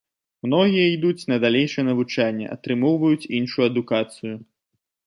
[0.45, 4.35] Многія ідуць на далейшае навучанне, атрымоўваюць іншую адукацыю.